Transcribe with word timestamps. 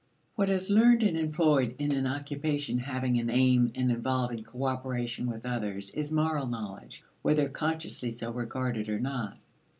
What 0.33 0.49
is 0.49 0.71
learned 0.71 1.03
and 1.03 1.15
employed 1.15 1.75
in 1.77 1.91
an 1.91 2.07
occupation 2.07 2.79
having 2.79 3.19
an 3.19 3.29
aim 3.29 3.71
and 3.75 3.91
involving 3.91 4.43
cooperation 4.43 5.27
with 5.27 5.45
others 5.45 5.91
is 5.91 6.11
moral 6.11 6.47
knowledge, 6.47 7.03
whether 7.21 7.47
consciously 7.47 8.09
so 8.09 8.31
regarded 8.31 8.89
or 8.89 8.97
not. 8.99 9.37